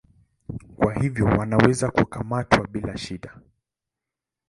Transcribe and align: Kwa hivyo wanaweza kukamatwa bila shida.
Kwa 0.75 0.93
hivyo 0.93 1.25
wanaweza 1.25 1.91
kukamatwa 1.91 2.67
bila 2.67 2.97
shida. 2.97 3.39